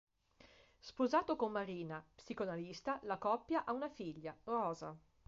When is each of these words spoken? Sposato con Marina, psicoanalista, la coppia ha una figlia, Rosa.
Sposato 0.79 1.35
con 1.35 1.51
Marina, 1.51 2.03
psicoanalista, 2.15 2.99
la 3.03 3.19
coppia 3.19 3.65
ha 3.65 3.71
una 3.71 3.87
figlia, 3.87 4.35
Rosa. 4.45 4.97